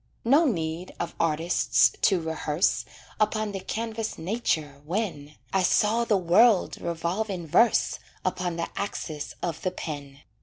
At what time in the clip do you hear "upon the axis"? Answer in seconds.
8.25-9.35